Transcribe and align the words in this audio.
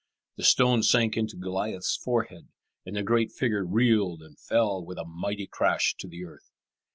The 0.37 0.43
stone 0.43 0.81
sank 0.81 1.15
into 1.15 1.35
Goliath's 1.37 1.95
forehead, 1.95 2.47
and 2.87 2.95
the 2.95 3.03
great 3.03 3.31
figure 3.31 3.63
reeled 3.63 4.23
and 4.23 4.35
fell 4.39 4.83
with 4.83 4.97
a 4.97 5.05
mighty 5.05 5.45
crash 5.45 5.93
to 5.99 6.07
the 6.07 6.25
earth. 6.25 6.49